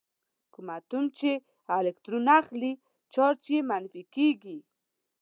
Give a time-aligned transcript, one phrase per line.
[0.53, 1.29] کوم اتوم چې
[1.79, 2.71] الکترون اخلي
[3.13, 4.57] چارج یې منفي کیږي.